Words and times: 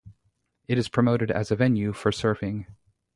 It 0.67 0.79
is 0.79 0.89
promoted 0.89 1.29
as 1.29 1.51
a 1.51 1.55
venue 1.55 1.93
for 1.93 2.09
surfing. 2.09 2.65